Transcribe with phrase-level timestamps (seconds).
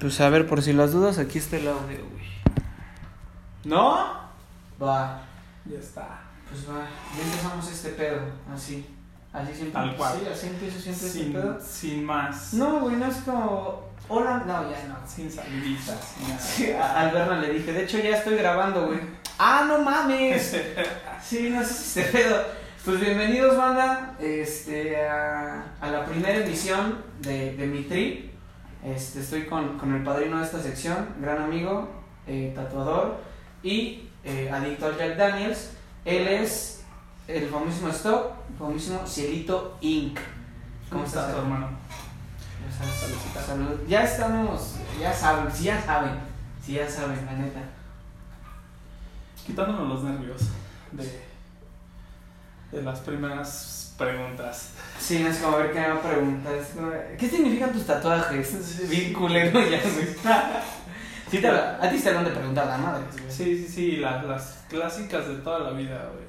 [0.00, 2.26] Pues a ver, por si las dudas, aquí está el audio, güey.
[3.64, 3.96] ¿No?
[4.82, 5.22] Va.
[5.64, 6.20] Ya está.
[6.50, 6.86] Pues va.
[7.16, 8.20] Ya empezamos este pedo,
[8.54, 8.86] así.
[9.32, 9.72] Así siempre.
[9.72, 10.18] Tal cual.
[10.20, 11.58] Sí, así empiezo siempre este Sin, pedo.
[11.60, 12.54] sin más.
[12.54, 13.86] No, güey, no es como.
[14.08, 14.44] Hola.
[14.46, 14.96] No, ya no.
[15.08, 16.14] Sin saliditas.
[16.38, 19.00] Sí, a al Berna le dije, de hecho ya estoy grabando, güey.
[19.38, 20.56] ¡Ah, no mames!
[21.26, 22.40] Sí, no sé si se pedo.
[22.84, 28.25] Pues bienvenidos, banda, este, a, a la primera emisión de, de mi trip.
[28.86, 31.88] Este, estoy con, con el padrino de esta sección, gran amigo,
[32.24, 33.16] eh, tatuador
[33.60, 35.72] y eh, adicto al Jack Daniels.
[36.04, 36.84] Él es
[37.26, 40.20] el famosísimo Stop, el famosísimo Cielito Inc.
[40.88, 41.70] ¿Cómo estás, tu hermano?
[43.00, 43.42] Saludcita.
[43.42, 43.80] salud.
[43.88, 46.12] Ya estamos, ya saben, sí ya saben,
[46.64, 47.62] sí ya saben, la neta.
[49.44, 50.42] Quitándonos los nervios
[50.92, 51.24] de,
[52.70, 54.70] de las primeras preguntas.
[54.98, 55.86] Sí, es como a ver qué me
[56.74, 58.54] como, ¿Qué significan tus tatuajes?
[58.54, 59.80] Es bien culero ya.
[61.30, 63.02] Sí, te, a ti te hablan de preguntar la madre.
[63.12, 63.30] güey.
[63.32, 66.26] Sí, sí, sí, las, las clásicas de toda la vida, güey.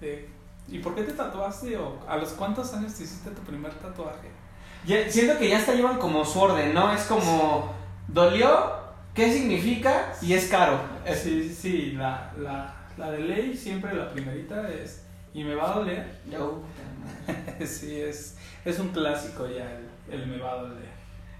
[0.00, 0.28] De,
[0.68, 1.76] ¿Y por qué te tatuaste?
[1.78, 4.28] ¿O a los cuántos años te hiciste tu primer tatuaje?
[4.86, 6.92] Ya- siento que ya hasta llevan como su orden, ¿no?
[6.92, 7.72] Es como,
[8.06, 8.76] ¿dolió?
[9.14, 10.12] ¿Qué significa?
[10.20, 10.78] Y es caro.
[11.06, 15.04] Sí, sí, sí, la, la, la de ley siempre la primerita es,
[15.40, 16.18] ¿y me va a doler?
[16.30, 16.62] Yo,
[17.66, 19.70] sí, es, es un clásico ya,
[20.10, 20.88] el, el me va a doler.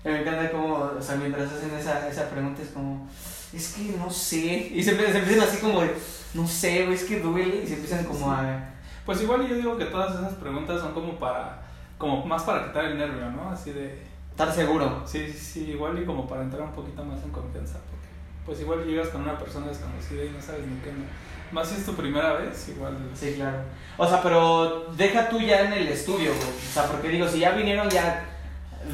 [0.05, 3.09] me encanta como, o sea, mientras hacen esa, esa pregunta es como,
[3.53, 4.71] es que no sé.
[4.75, 5.95] Y se, empiezan- se empiezan así como de,
[6.35, 7.63] no sé, güey, es que duele.
[7.65, 8.71] Y se empiezan como a...
[9.07, 11.63] Pues igual yo digo que todas esas preguntas son como para,
[11.97, 13.51] como más para quitar el nervio, ¿no?
[13.51, 15.03] Así de, Estar seguro.
[15.07, 18.07] sí, sí, sí, igual y como para entrar un poquito más en confianza, porque
[18.47, 20.91] pues igual llegas con una persona desconocida y no sabes ni qué.
[21.53, 22.97] Más si es tu primera vez, igual.
[23.19, 23.59] Sí, claro.
[23.97, 26.49] O sea, pero deja tú ya en el estudio, güey.
[26.49, 28.25] O sea, porque digo, si ya vinieron, ya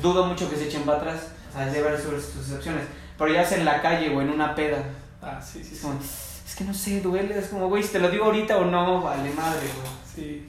[0.02, 1.28] dudo mucho que se echen para atrás.
[1.50, 2.84] O sea, debe haber sus, sus excepciones.
[3.18, 4.82] Pero ya es en la calle o en una peda.
[5.22, 5.82] Ah, sí, sí, Es sí.
[5.86, 7.38] como, es que no sé, duele.
[7.38, 9.92] Es como, güey, si te lo digo ahorita o no, vale madre, güey.
[10.14, 10.46] Sí,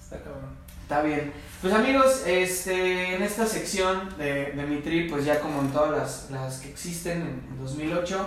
[0.00, 0.56] está cabrón.
[0.82, 1.32] Está bien.
[1.60, 5.90] Pues amigos, este, en esta sección de, de mi trip, pues ya como en todas
[5.90, 8.26] las, las que existen en, en 2008,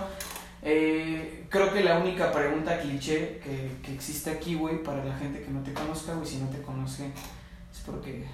[0.62, 5.42] eh, creo que la única pregunta cliché que, que existe aquí, güey, para la gente
[5.42, 8.26] que no te conozca, güey, si no te conoce, es porque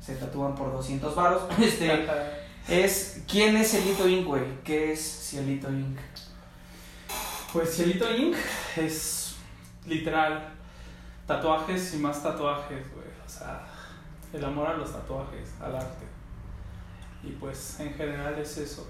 [0.00, 2.06] se tatúan por 200 varos, este,
[2.68, 4.42] es, ¿quién es Cielito Inc., güey?
[4.64, 5.98] ¿Qué es Cielito Inc.?
[7.52, 8.36] Pues Cielito Inc.
[8.76, 9.36] es
[9.86, 10.54] literal
[11.26, 13.06] tatuajes y más tatuajes, güey.
[13.24, 13.66] O sea,
[14.32, 16.06] el amor a los tatuajes, al arte.
[17.22, 18.88] Y pues en general es eso.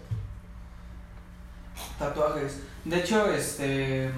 [1.98, 2.62] Tatuajes.
[2.84, 4.10] De hecho, este.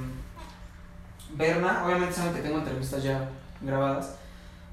[1.34, 3.28] Berna, obviamente saben que tengo entrevistas ya
[3.60, 4.16] grabadas.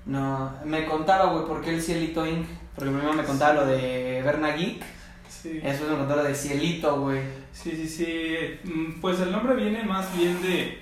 [0.06, 2.48] No, me contaba, güey, por qué el Cielito Inc.
[2.76, 4.84] Porque primero me contaba lo de Berna Geek.
[5.30, 7.22] Sí, Y después me contó lo de Cielito, güey.
[7.52, 7.88] sí, sí.
[7.88, 8.60] sí.
[8.64, 10.80] Mm, Pues el nombre viene más bien de,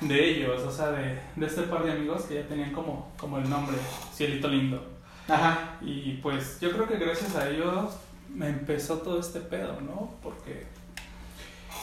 [0.00, 3.38] de ellos, o sea, de, de este par de amigos que ya tenían como, como
[3.38, 3.76] el nombre,
[4.14, 4.82] Cielito Lindo.
[5.28, 5.76] Ajá.
[5.82, 7.92] Y pues yo creo que gracias a ellos
[8.32, 10.14] me empezó todo este pedo, ¿no?
[10.22, 10.66] Porque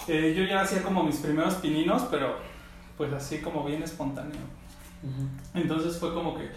[0.08, 2.38] eh, yo ya hacía como mis primeros pininos, pero
[2.98, 4.40] pues así como bien espontáneo.
[5.54, 6.50] Entonces fue como que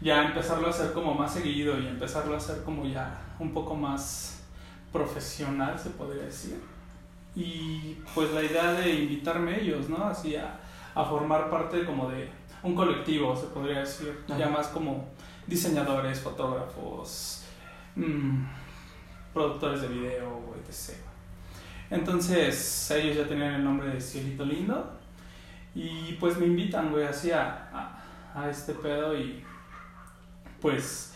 [0.00, 3.74] ya empezarlo a hacer como más seguido y empezarlo a hacer como ya un poco
[3.76, 4.42] más
[4.92, 6.60] profesional, se podría decir.
[7.34, 10.04] Y pues la idea de invitarme ellos, ¿no?
[10.04, 10.58] Así a,
[10.94, 12.28] a formar parte como de
[12.62, 14.24] un colectivo, se podría decir.
[14.38, 15.08] Ya más como
[15.46, 17.44] diseñadores, fotógrafos,
[17.96, 18.44] mm,
[19.32, 21.11] productores de video, etc.
[21.92, 24.98] Entonces ellos ya tenían el nombre de Cielito Lindo
[25.74, 27.68] y pues me invitan, güey, así a,
[28.34, 29.44] a, a este pedo y
[30.58, 31.14] pues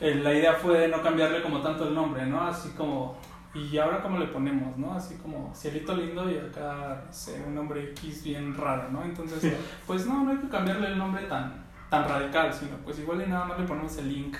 [0.00, 2.40] eh, la idea fue no cambiarle como tanto el nombre, ¿no?
[2.40, 3.18] Así como,
[3.54, 4.94] ¿y ahora cómo le ponemos, no?
[4.94, 9.04] Así como Cielito Lindo y acá, no sé, un nombre X bien raro, ¿no?
[9.04, 9.54] Entonces,
[9.86, 13.30] pues no, no hay que cambiarle el nombre tan, tan radical, sino pues igual y
[13.30, 14.36] nada más le ponemos el link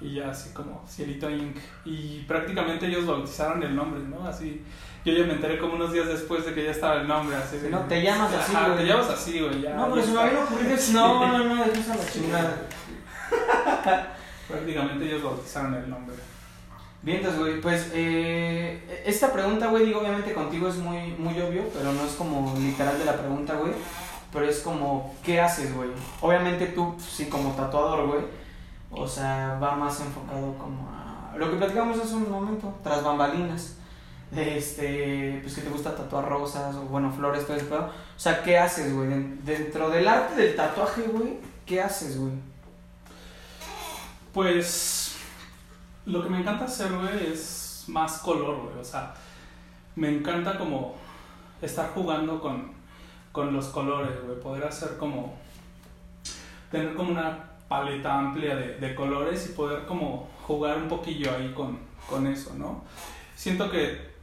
[0.00, 1.56] y ya así como Cielito Inc.
[1.84, 4.26] Y prácticamente ellos bautizaron el nombre, ¿no?
[4.26, 4.62] Así,
[5.06, 7.58] yo ya me enteré como unos días después de que ya estaba el nombre, así
[7.70, 8.78] No, te llamas así, Ajá, güey.
[8.78, 9.76] Te llamas así, güey, ya.
[9.76, 10.76] No, pero se me había ocurrido.
[10.94, 12.56] No, no, no, eso es a la chingada.
[14.48, 16.16] Prácticamente ellos bautizaron el nombre.
[17.02, 21.62] Bien, entonces, güey, pues eh, esta pregunta, güey, digo, obviamente contigo es muy, muy obvio,
[21.72, 23.74] pero no es como literal de la pregunta, güey.
[24.32, 25.90] Pero es como, ¿qué haces, güey?
[26.20, 28.22] Obviamente tú, sí, como tatuador, güey.
[28.90, 33.76] O sea, va más enfocado como a lo que platicamos hace un momento, tras bambalinas.
[34.34, 37.86] Este, pues que te gusta tatuar rosas o, bueno, flores, todo pedo.
[37.86, 39.08] O sea, ¿qué haces, güey?
[39.08, 42.32] Den- Dentro del arte del tatuaje, güey, ¿qué haces, güey?
[44.32, 45.16] Pues
[46.04, 48.78] lo que me encanta hacer, güey, es más color, güey.
[48.78, 49.14] O sea,
[49.94, 50.96] me encanta como
[51.62, 52.72] estar jugando con,
[53.32, 55.34] con los colores, güey, poder hacer como,
[56.70, 61.52] tener como una paleta amplia de, de colores y poder como jugar un poquillo ahí
[61.54, 61.78] con,
[62.08, 62.84] con eso, ¿no?
[63.34, 64.15] Siento que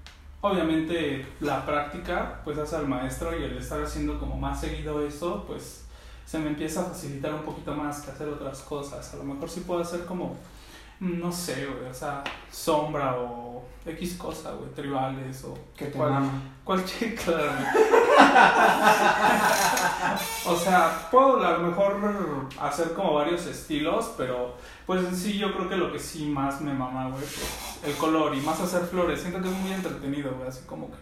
[0.44, 5.46] obviamente la práctica pues hace al maestro y el estar haciendo como más seguido eso
[5.48, 5.86] pues
[6.26, 9.14] se me empieza a facilitar un poquito más que hacer otras cosas.
[9.14, 10.36] A lo mejor sí puedo hacer como,
[11.04, 15.58] no sé, güey, o sea, sombra o X cosa, güey, tribales o...
[15.76, 16.30] Que te cual-.
[16.64, 17.52] Cualquier, claro.
[20.46, 24.56] o sea, puedo a lo mejor hacer como varios estilos, pero
[24.86, 27.94] pues en sí yo creo que lo que sí más me mama, güey, pues el
[27.98, 29.20] color y más hacer flores.
[29.20, 30.98] Siento que es muy entretenido, güey, así como que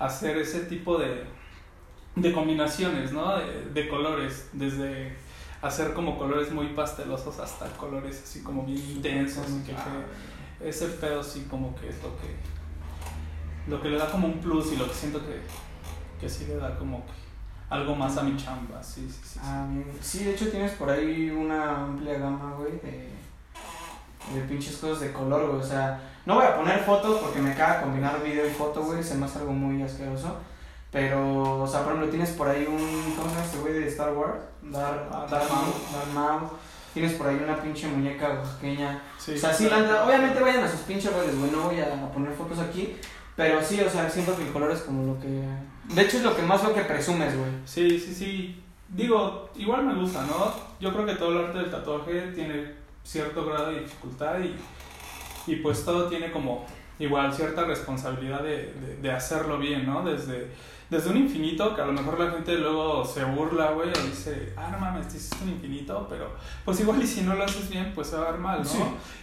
[0.00, 1.24] hacer ese tipo de,
[2.16, 3.36] de combinaciones, ¿no?
[3.36, 5.14] De, de colores, desde
[5.62, 9.74] hacer como colores muy pastelosos hasta colores así como bien intensos que,
[10.66, 12.36] ese pedo sí como que es lo que
[13.68, 15.40] lo que le da como un plus y lo que siento que,
[16.20, 17.12] que sí le da como que
[17.68, 19.40] algo más a mi chamba, sí, sí, sí.
[19.40, 19.40] sí.
[19.40, 19.98] Bien.
[20.00, 23.10] Sí, de hecho tienes por ahí una amplia gama, güey, de,
[24.34, 25.60] de pinches cosas de color, güey.
[25.60, 29.02] O sea, no voy a poner fotos porque me caga combinar video y foto, güey.
[29.02, 30.36] Se me hace algo muy asqueroso.
[30.92, 32.76] Pero, o sea, por ejemplo, tienes por ahí un.
[33.16, 34.40] ¿Cómo se llama este güey de Star Wars?
[34.62, 35.26] Dar, Ah.
[35.30, 35.30] Maul.
[35.30, 36.40] Darth Maul.
[36.94, 39.02] Tienes por ahí una pinche muñeca oaxaqueña.
[39.18, 41.50] Sí, o sea, sí, la obviamente vayan a sus pinches redes, güey.
[41.50, 42.96] No voy a poner fotos aquí.
[43.36, 45.42] Pero sí, o sea, siento que el color es como lo que.
[45.94, 47.50] De hecho, es lo que más lo que presumes, güey.
[47.66, 48.62] Sí, sí, sí.
[48.88, 50.54] Digo, igual me gusta, ¿no?
[50.80, 52.72] Yo creo que todo el arte del tatuaje tiene
[53.04, 54.56] cierto grado de dificultad y,
[55.50, 56.64] y pues todo tiene como
[56.98, 60.02] igual cierta responsabilidad de, de, de hacerlo bien, ¿no?
[60.02, 60.48] Desde,
[60.90, 64.52] desde un infinito, que a lo mejor la gente luego se burla, güey, o dice,
[64.56, 66.30] ah, no mames, te hiciste un infinito, pero
[66.64, 68.64] pues igual y si no lo haces bien, pues se va a ver mal, ¿no?
[68.64, 68.78] Sí.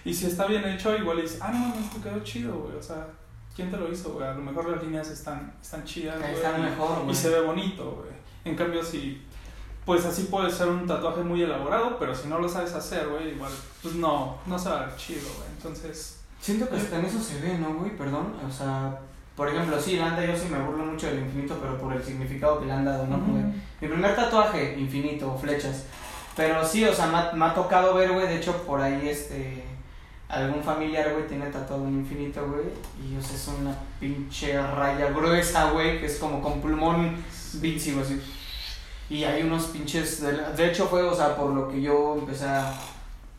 [0.06, 2.76] Y si está bien hecho, igual y dices, ah, no mames, te quedó chido, güey,
[2.76, 3.08] o sea,
[3.56, 4.28] ¿quién te lo hizo, güey?
[4.28, 6.34] A lo mejor las líneas están, están chidas, güey.
[6.34, 7.16] Está y- mejor, y güey.
[7.16, 8.14] se ve bonito, güey.
[8.46, 9.22] En cambio, si.
[9.86, 13.32] Pues así puede ser un tatuaje muy elaborado, pero si no lo sabes hacer, güey,
[13.36, 13.52] igual,
[13.82, 15.50] pues no, no se va a ver chido, güey.
[15.58, 17.96] Entonces, Siento que hasta en eso se ve, ¿no, güey?
[17.98, 18.34] Perdón.
[18.46, 18.98] O sea,
[19.36, 22.04] por ejemplo, sí, la anda, yo sí me burlo mucho del infinito, pero por el
[22.04, 23.18] significado que le han dado, ¿no?
[23.82, 25.86] Mi primer tatuaje, infinito, flechas.
[26.36, 29.08] Pero sí, o sea, me ha, me ha tocado ver, güey, de hecho, por ahí,
[29.10, 29.64] este...
[30.30, 32.64] Algún familiar, güey, tiene tatuado un infinito, güey.
[33.04, 37.16] Y, o sea, es una pinche raya gruesa, güey, que es como con pulmón
[37.56, 38.20] Vinci, güey, así.
[39.12, 40.22] Y hay unos pinches...
[40.22, 42.74] De, la- de hecho, fue, o sea, por lo que yo empecé a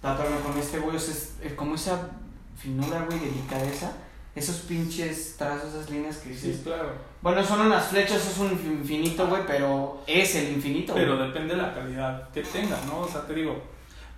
[0.00, 2.10] tatuarme con este, güey, o sea, es, es como esa
[2.56, 3.90] finura, güey, delicadeza.
[4.34, 6.56] Esos pinches trazos, esas líneas que dices...
[6.56, 6.90] sí, claro.
[7.22, 10.92] Bueno, son unas flechas, es un infinito, güey, pero es el infinito.
[10.94, 13.00] Pero depende de la calidad que tenga, ¿no?
[13.00, 13.62] O sea, te digo,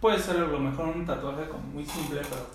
[0.01, 2.47] puede ser a lo mejor un tatuaje como muy simple, pero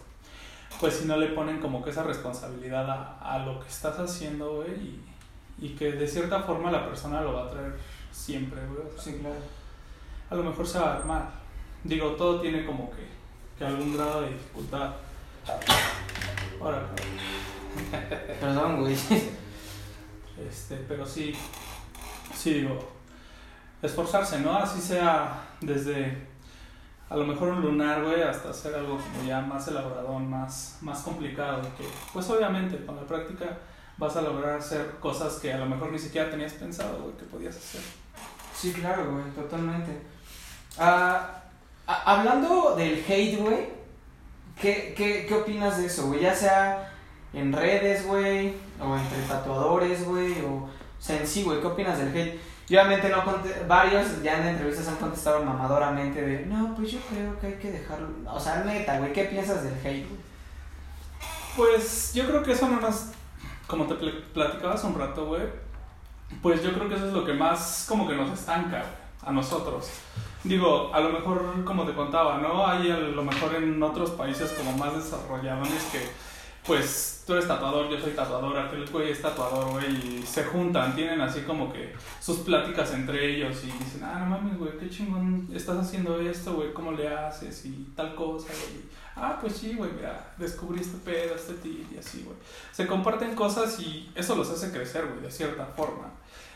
[0.80, 4.56] pues si no le ponen como que esa responsabilidad a, a lo que estás haciendo,
[4.56, 5.04] güey, y,
[5.60, 7.76] y que de cierta forma la persona lo va a traer
[8.12, 8.88] siempre, güey.
[8.88, 9.36] o sea, Sí, claro.
[10.32, 11.30] a lo mejor se va a armar.
[11.84, 13.06] Digo, todo tiene como que,
[13.58, 14.94] que algún grado de dificultad.
[16.60, 16.88] Ahora,
[18.40, 18.96] Perdón, güey.
[20.50, 21.34] este, pero sí,
[22.36, 22.80] sí digo,
[23.82, 24.58] esforzarse, ¿no?
[24.58, 26.30] Así sea desde
[27.10, 31.02] a lo mejor un lunar, güey, hasta hacer algo como ya más elaborado, más, más
[31.02, 31.62] complicado.
[31.78, 33.58] Que, pues obviamente con la práctica
[33.98, 37.26] vas a lograr hacer cosas que a lo mejor ni siquiera tenías pensado, güey, que
[37.26, 37.82] podías hacer.
[38.56, 39.92] Sí, claro, güey, totalmente.
[40.78, 41.44] Ah,
[41.86, 43.70] hablando del hate, güey,
[44.60, 46.22] ¿qué, qué, ¿qué opinas de eso, güey?
[46.22, 46.91] Ya sea
[47.34, 50.70] en redes, güey, o entre tatuadores, güey, o, o
[51.00, 52.40] sea, en sí, güey, ¿qué opinas del hate?
[52.70, 53.24] Y obviamente no
[53.68, 57.72] varios ya en entrevistas han contestado mamadoramente de, no, pues yo creo que hay que
[57.72, 60.22] dejarlo, o sea, neta, güey, ¿qué piensas del hate, güey?
[61.56, 63.08] Pues yo creo que eso no nos,
[63.68, 65.44] como te pl- platicaba hace un rato, güey,
[66.42, 68.84] pues yo creo que eso es lo que más como que nos estanca
[69.22, 69.90] a nosotros.
[70.44, 72.66] Digo, a lo mejor como te contaba, ¿no?
[72.66, 76.08] Hay a lo mejor en otros países como más desarrollados que
[76.66, 80.96] pues tú eres tatuador, yo soy tatuador, aquel güey es tatuador, güey, y se juntan,
[80.96, 84.90] tienen así como que sus pláticas entre ellos y dicen, ah, no mames, güey, qué
[84.90, 87.66] chingón estás haciendo esto, güey, ¿cómo le haces?
[87.66, 88.84] Y tal cosa, güey.
[89.16, 92.38] Ah, pues sí, güey, mira, descubrí este pedo, este tip y así, güey.
[92.72, 96.12] Se comparten cosas y eso los hace crecer, güey, de cierta forma.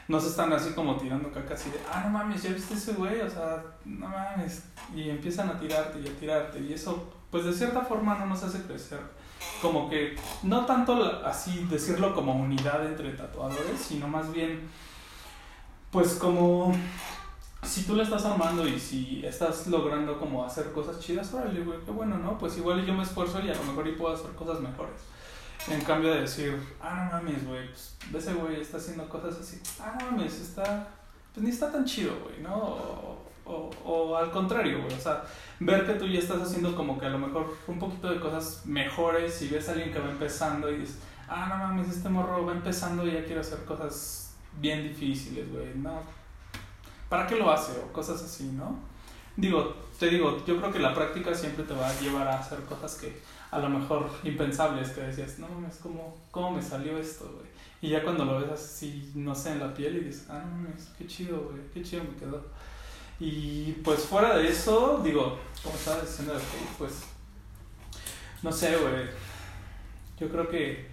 [0.08, 2.94] No se están así como tirando caca así de, ah, no mames, ya viste ese
[2.94, 4.64] güey, o sea, no mames.
[4.96, 8.44] Y empiezan a tirarte y a tirarte y eso, pues de cierta forma no nos
[8.44, 9.00] hace crecer.
[9.62, 14.70] Como que, no tanto así decirlo como unidad entre tatuadores, sino más bien,
[15.92, 16.74] pues como
[17.66, 21.80] si tú la estás armando y si estás logrando como hacer cosas chidas, órale, güey,
[21.84, 22.38] qué bueno, ¿no?
[22.38, 25.02] Pues igual yo me esfuerzo y a lo mejor y puedo hacer cosas mejores.
[25.68, 27.68] En cambio de decir, ah, no mames, güey,
[28.12, 30.88] pues ese güey está haciendo cosas así, ah, no mames, está,
[31.34, 33.25] pues ni está tan chido, güey, ¿no?
[33.46, 35.24] O, o al contrario, güey, o sea,
[35.60, 38.66] ver que tú ya estás haciendo como que a lo mejor un poquito de cosas
[38.66, 42.46] mejores y ves a alguien que va empezando y dices, ah, no mames, este morro
[42.46, 46.02] va empezando y ya quiere hacer cosas bien difíciles, güey, no,
[47.10, 47.74] ¿para qué lo hace?
[47.80, 48.80] O cosas así, ¿no?
[49.38, 52.60] Digo, te digo, yo creo que la práctica siempre te va a llevar a hacer
[52.62, 53.20] cosas que
[53.52, 57.48] a lo mejor impensables, que decías, no mames, ¿cómo, ¿cómo me salió esto, güey?
[57.82, 60.58] Y ya cuando lo ves así, no sé, en la piel y dices, ah, no
[60.58, 62.44] mames, qué chido, güey, qué chido me quedó.
[63.20, 67.04] Y pues fuera de eso, digo, como estaba diciendo de Facebook, pues,
[68.44, 69.10] no sé, güey,
[70.20, 70.90] yo creo que,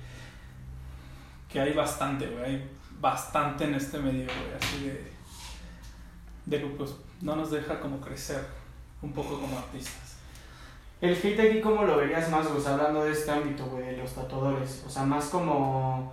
[1.48, 5.12] que hay bastante, güey, hay bastante en este medio, güey, así de,
[6.46, 8.46] de que pues no nos deja como crecer
[9.02, 10.16] un poco como artistas.
[11.00, 12.64] El hate aquí, ¿cómo lo verías más, güey?
[12.64, 14.84] Hablando de este ámbito, güey, de los tatuadores.
[14.86, 16.12] O sea, más como...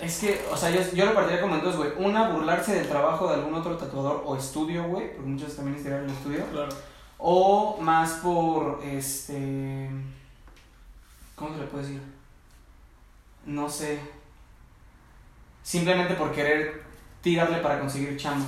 [0.00, 1.90] Es que, o sea, yo, yo lo partiría como en dos, güey.
[1.98, 6.04] Una, burlarse del trabajo de algún otro tatuador o estudio, güey, porque muchos también estiran
[6.04, 6.44] el estudio.
[6.52, 6.68] Claro.
[7.18, 9.90] O más por, este...
[11.34, 12.02] ¿Cómo se le puede decir?
[13.46, 14.00] No sé.
[15.62, 16.82] Simplemente por querer
[17.22, 18.46] tirarle para conseguir chamba.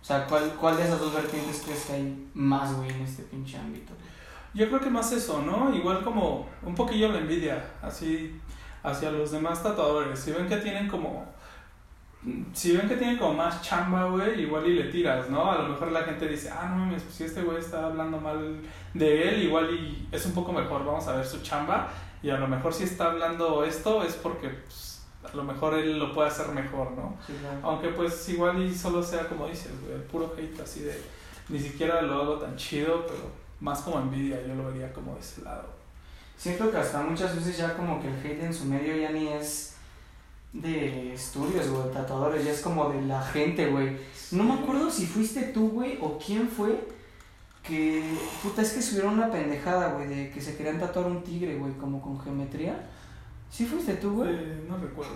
[0.00, 3.24] O sea, ¿cuál, ¿cuál de esas dos vertientes crees que hay más, güey, en este
[3.24, 3.92] pinche ámbito?
[4.54, 5.74] Yo creo que más eso, ¿no?
[5.74, 8.40] Igual como un poquillo la envidia, así
[8.90, 10.18] hacia los demás tatuadores.
[10.18, 11.26] Si ven que tienen como
[12.52, 15.50] si ven que tienen como más chamba, güey, igual y le tiras, ¿no?
[15.50, 18.18] A lo mejor la gente dice, ah, no mames, pues si este güey está hablando
[18.18, 18.60] mal
[18.92, 21.88] de él, igual y es un poco mejor, vamos a ver su chamba.
[22.22, 25.98] Y a lo mejor si está hablando esto es porque pues, a lo mejor él
[25.98, 27.16] lo puede hacer mejor, ¿no?
[27.24, 27.60] Sí, claro.
[27.62, 31.00] Aunque pues igual y solo sea como dices, güey, el puro hate así de
[31.48, 33.30] ni siquiera lo hago tan chido, pero
[33.60, 35.77] más como envidia, yo lo vería como de ese lado.
[36.38, 39.26] Siento que hasta muchas veces ya como que el hate en su medio ya ni
[39.26, 39.74] es
[40.52, 43.96] de estudios, güey, tatuadores, ya es como de la gente, güey.
[44.30, 46.78] No me acuerdo si fuiste tú, güey, o quién fue
[47.64, 48.02] que,
[48.40, 51.72] puta, es que subieron una pendejada, güey, de que se querían tatuar un tigre, güey,
[51.72, 52.86] como con geometría.
[53.50, 54.32] ¿Sí fuiste tú, güey?
[54.32, 55.14] Eh, no recuerdo.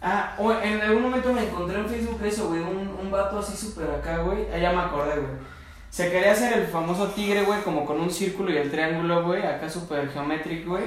[0.00, 3.54] Ah, o en algún momento me encontré en Facebook eso, güey, un, un vato así
[3.54, 4.46] súper acá, güey.
[4.52, 5.55] Ah, ya me acordé, güey.
[5.96, 9.42] Se quería hacer el famoso tigre, güey, como con un círculo y el triángulo, güey,
[9.46, 10.84] acá súper geométrico, güey.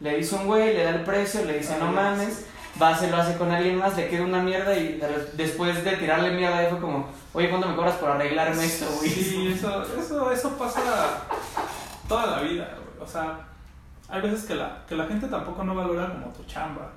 [0.00, 2.46] Le dice un güey, le da el precio, le dice Ah, no ya, mames,
[2.82, 5.92] va, se lo hace con alguien más, le queda una mierda y de- después de
[5.96, 9.08] tirarle mierda fue como, oye, ¿cuánto me cobras por arreglarme esto, güey?
[9.08, 10.80] Sí, eso, eso, eso pasa
[12.08, 13.06] toda la vida, güey.
[13.06, 13.38] O sea,
[14.08, 16.90] hay veces que la, que la gente tampoco no valora como tu chamba.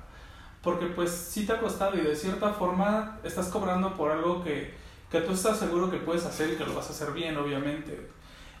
[0.60, 4.74] Porque pues sí te ha costado y de cierta forma estás cobrando por algo que,
[5.20, 8.10] que tú estás seguro que puedes hacer y que lo vas a hacer bien, obviamente.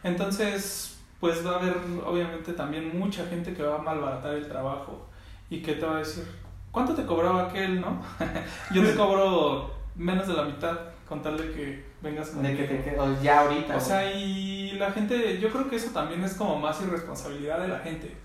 [0.02, 5.06] Entonces, pues va a haber obviamente también mucha gente que va a malbaratar el trabajo
[5.50, 6.24] y que te va a decir,
[6.70, 8.02] ¿cuánto te cobraba aquel, no?
[8.72, 10.76] Yo te cobro menos de la mitad
[11.08, 13.04] con tal de que vengas De que te conmigo".
[13.04, 16.58] quedo ya ahorita, O sea, y la gente, yo creo que eso también es como
[16.58, 18.16] más irresponsabilidad de la gente.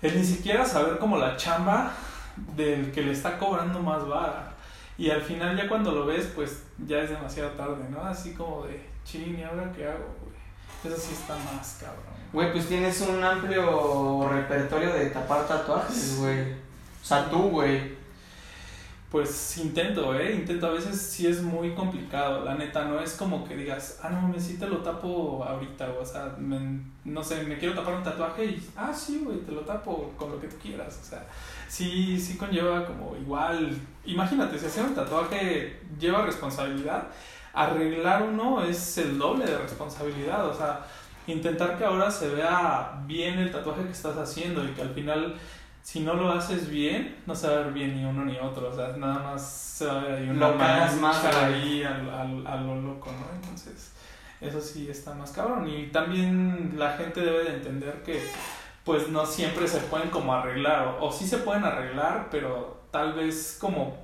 [0.00, 1.92] El ni siquiera saber como la chamba
[2.56, 4.49] del que le está cobrando más vara.
[5.00, 8.02] Y al final ya cuando lo ves, pues ya es demasiado tarde, ¿no?
[8.02, 10.92] Así como de, ching, ¿y ahora qué hago, güey?
[10.94, 12.04] Eso sí está más cabrón.
[12.34, 16.52] Güey, pues tienes un amplio repertorio de tapar tatuajes, güey.
[16.52, 17.98] O sea, tú, güey.
[19.10, 20.34] Pues intento, ¿eh?
[20.36, 20.66] Intento.
[20.68, 22.84] A veces sí es muy complicado, la neta.
[22.84, 26.36] No es como que digas, ah, no, me sí te lo tapo ahorita, o sea,
[26.38, 30.12] me- no sé, me quiero tapar un tatuaje y, ah, sí, güey, te lo tapo
[30.16, 31.00] con lo que tú quieras.
[31.02, 31.26] O sea,
[31.70, 33.74] sí, sí conlleva como igual.
[34.04, 37.04] Imagínate, si hacer un tatuaje lleva responsabilidad,
[37.54, 40.46] arreglar uno es el doble de responsabilidad.
[40.46, 40.84] O sea,
[41.26, 45.36] intentar que ahora se vea bien el tatuaje que estás haciendo y que al final
[45.82, 48.68] si no lo haces bien, no se va a ver bien ni uno ni otro.
[48.68, 52.80] O sea, nada más se va a ver ahí una Lo más, ahí a lo
[52.80, 53.34] loco, ¿no?
[53.34, 53.92] Entonces,
[54.40, 55.68] eso sí está más cabrón.
[55.68, 58.22] Y también la gente debe de entender que,
[58.84, 60.88] pues, no siempre se pueden como arreglar.
[60.88, 63.96] O, o sí se pueden arreglar, pero tal vez como.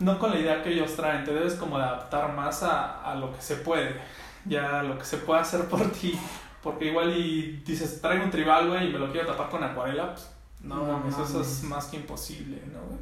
[0.00, 3.14] No con la idea que ellos traen, te debes como de adaptar más a, a
[3.14, 4.00] lo que se puede,
[4.44, 6.18] ya a lo que se puede hacer por ti,
[6.62, 10.12] porque igual y dices, traigo un tribal, güey, y me lo quiero tapar con acuarela,
[10.14, 10.28] pues
[10.64, 12.98] no, No mames, eso es más que imposible, ¿no, güey?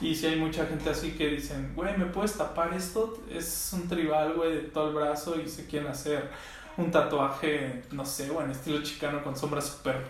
[0.00, 3.22] Y si hay mucha gente así que dicen, güey, ¿me puedes tapar esto?
[3.30, 6.28] Es un tribal, güey, de todo el brazo y se quieren hacer
[6.76, 10.04] un tatuaje, no sé, güey, en estilo chicano con sombra súper,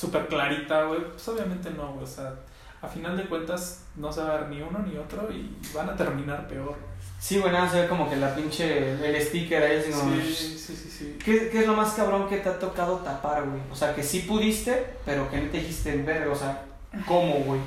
[0.00, 1.00] súper clarita, güey.
[1.10, 2.34] Pues obviamente no, güey, o sea,
[2.80, 5.90] a final de cuentas no se va a ver ni uno ni otro y van
[5.90, 6.74] a terminar peor.
[7.18, 10.14] Sí, güey, nada, se ve como que la pinche, el sticker ahí así como...
[10.14, 11.18] Sí, sí, sí, sí.
[11.22, 13.60] ¿Qué, ¿Qué es lo más cabrón que te ha tocado tapar, güey?
[13.70, 16.64] O sea, que sí pudiste, pero que no te dijiste en ver, o sea,
[17.06, 17.60] ¿cómo, güey?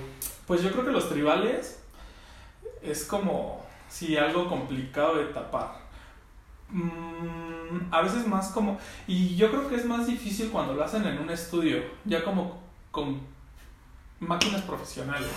[0.47, 1.79] Pues yo creo que los tribales
[2.81, 5.83] es como, sí, algo complicado de tapar.
[6.69, 7.42] Mm,
[7.91, 8.77] a veces más como,
[9.07, 12.61] y yo creo que es más difícil cuando lo hacen en un estudio, ya como
[12.91, 13.19] con
[14.19, 15.29] máquinas profesionales.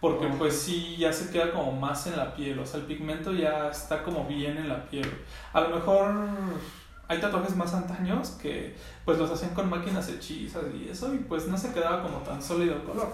[0.00, 0.34] Porque Oh.
[0.36, 3.68] pues sí, ya se queda como más en la piel, o sea, el pigmento ya
[3.68, 5.08] está como bien en la piel.
[5.52, 6.12] A lo mejor
[7.06, 11.46] hay tatuajes más antaños que pues los hacían con máquinas hechizas y eso y pues
[11.46, 13.12] no se quedaba como tan sólido el color.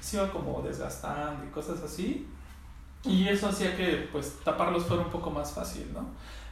[0.00, 2.28] Se iba como desgastando y cosas así.
[3.04, 6.08] Y eso hacía que pues taparlos fuera un poco más fácil, ¿no?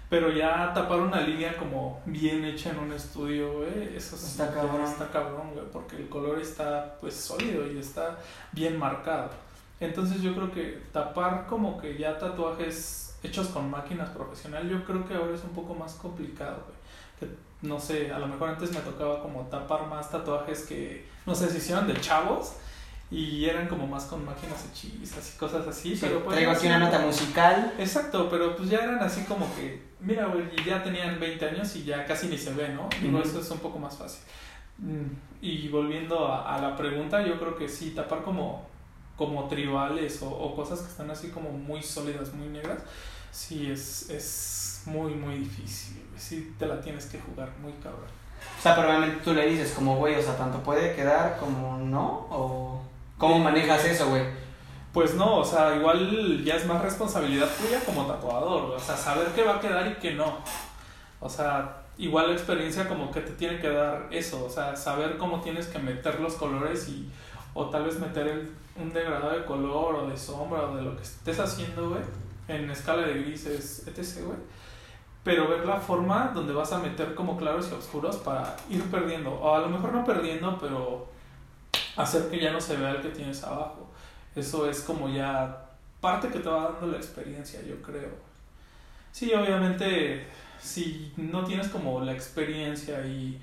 [0.08, 4.54] Pero ya tapar una línea como bien hecha en un estudio, güey, eso sí Está
[4.54, 4.82] cabrón.
[4.84, 8.18] está cabrón, güey, porque el color está pues sólido y está
[8.52, 9.30] bien marcado.
[9.80, 15.06] Entonces yo creo que tapar como que ya tatuajes hechos con máquinas profesionales, yo creo
[15.06, 16.76] que ahora es un poco más complicado, güey.
[17.18, 21.34] Que no sé, a lo mejor antes me tocaba como tapar más tatuajes que, no
[21.34, 22.52] sé, se hicieron de chavos
[23.10, 26.66] y eran como más con máquinas hechizas y cosas así, Sí, pero pues traigo aquí
[26.66, 27.72] una nota musical.
[27.78, 31.84] Exacto, pero pues ya eran así como que, mira, güey, ya tenían 20 años y
[31.84, 32.88] ya casi ni se ve, ¿no?
[33.00, 33.28] Digo, Ujú.
[33.28, 34.22] eso es un poco más fácil.
[34.78, 35.06] Mm,
[35.40, 38.66] Y volviendo a, a la pregunta, yo creo que sí, tapar como,
[39.16, 42.78] como tribales o, o cosas que están así como muy sólidas, muy negras,
[43.30, 46.02] sí es, es muy, muy difícil.
[46.16, 48.10] Sí te la tienes que jugar muy cabrón.
[48.58, 51.78] O sea, pero obviamente tú le dices como, güey, o sea, tanto puede quedar como
[51.78, 52.82] no, o...
[53.18, 54.23] ¿Cómo manejas eso, güey?
[54.92, 59.28] Pues no, o sea, igual ya es más responsabilidad tuya como tatuador, o sea, saber
[59.35, 60.38] qué va a quedar y qué no.
[61.20, 65.16] O sea, igual la experiencia como que te tiene que dar eso, o sea, saber
[65.18, 67.11] cómo tienes que meter los colores y
[67.54, 70.94] o tal vez meter el- un degradado de color o de sombra o de lo
[70.96, 72.02] que estés haciendo, güey,
[72.49, 74.38] en escala de grises, etc., güey.
[75.25, 79.30] Pero ver la forma donde vas a meter como claros y oscuros para ir perdiendo,
[79.32, 81.08] o a lo mejor no perdiendo, pero
[81.96, 83.90] hacer que ya no se vea el que tienes abajo.
[84.34, 85.66] Eso es como ya
[86.00, 88.10] parte que te va dando la experiencia, yo creo.
[89.12, 90.26] Sí, obviamente,
[90.61, 93.40] si no tienes como la experiencia y,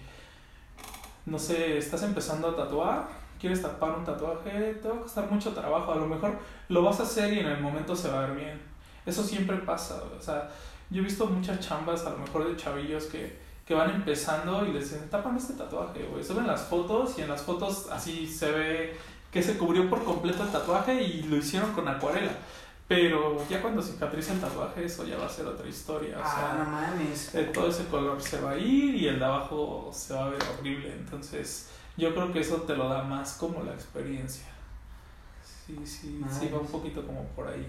[1.26, 3.08] no sé, estás empezando a tatuar,
[3.40, 5.92] quieres tapar un tatuaje, te va a costar mucho trabajo.
[5.92, 6.38] A lo mejor
[6.70, 8.62] lo vas a hacer y en el momento se va a ver bien.
[9.06, 10.50] Eso siempre pasa, o sea,
[10.90, 14.74] yo he visto muchas chambas, a lo mejor de chavillos que, que van empezando y
[14.74, 16.24] les dicen, tapan este tatuaje, güey.
[16.24, 18.98] Suben las fotos y en las fotos así se ve
[19.32, 22.32] que se cubrió por completo el tatuaje y lo hicieron con acuarela.
[22.88, 26.18] Pero ya cuando cicatriza el tatuaje, eso ya va a ser otra historia.
[26.20, 27.34] O Ah, no sea, mames.
[27.36, 30.30] eh, todo ese color se va a ir y el de abajo se va a
[30.30, 30.92] ver horrible.
[30.94, 34.46] Entonces, yo creo que eso te lo da más como la experiencia.
[35.66, 37.66] Sí, sí, sí, va un poquito como por ahí.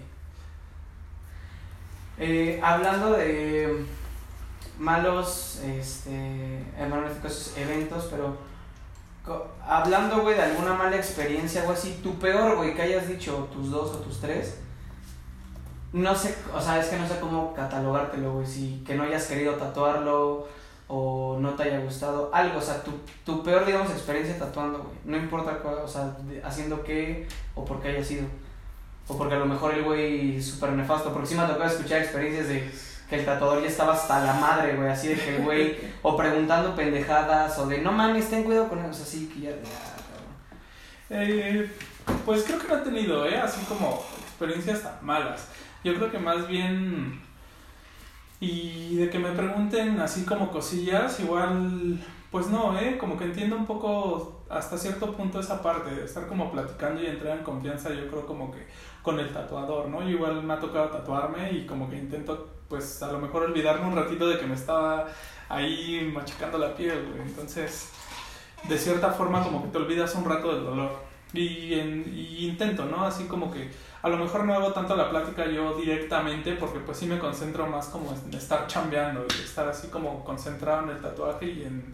[2.17, 3.85] Eh, hablando de
[4.77, 8.37] malos, este, en bueno, en caso, eventos, pero
[9.65, 13.71] hablando, güey, de alguna mala experiencia o así, tu peor, güey, que hayas dicho, tus
[13.71, 14.59] dos o tus tres,
[15.93, 19.25] no sé, o sea, es que no sé cómo catalogártelo, güey, si que no hayas
[19.27, 20.47] querido tatuarlo
[20.87, 22.91] o no te haya gustado, algo, o sea, tu,
[23.25, 27.81] tu peor, digamos, experiencia tatuando, güey, no importa, cuál, o sea, haciendo qué o por
[27.81, 28.27] qué haya sido.
[29.07, 31.13] O porque a lo mejor el güey súper nefasto.
[31.13, 32.71] Porque sí me ha tocado escuchar experiencias de
[33.09, 34.89] que el tatuador ya estaba hasta la madre, güey.
[34.89, 38.93] Así de que güey, o preguntando pendejadas, o de no mames, ten cuidado con eso.
[38.93, 39.65] Sea, así que ya, cabrón.
[41.09, 41.71] Eh,
[42.25, 43.37] pues creo que no he tenido, ¿eh?
[43.37, 45.47] Así como experiencias tan malas.
[45.83, 47.21] Yo creo que más bien...
[48.39, 51.99] Y de que me pregunten así como cosillas, igual,
[52.31, 52.97] pues no, ¿eh?
[52.97, 57.07] Como que entiendo un poco hasta cierto punto esa parte de estar como platicando y
[57.07, 58.67] entrar en confianza, yo creo como que
[59.01, 60.01] con el tatuador, ¿no?
[60.01, 63.87] Yo igual me ha tocado tatuarme y como que intento, pues a lo mejor olvidarme
[63.87, 65.07] un ratito de que me estaba
[65.49, 67.21] ahí machacando la piel, güey.
[67.27, 67.89] Entonces,
[68.67, 70.91] de cierta forma como que te olvidas un rato del dolor.
[71.33, 73.05] Y, en- y intento, ¿no?
[73.05, 73.69] Así como que
[74.01, 77.67] a lo mejor no hago tanto la plática yo directamente porque pues sí me concentro
[77.67, 81.93] más como en estar chambeando y estar así como concentrado en el tatuaje y en,